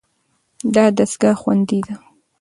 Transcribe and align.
دا 0.75 0.85
دستګاه 0.97 1.35
خوندي 1.41 1.79
ده. 1.87 1.95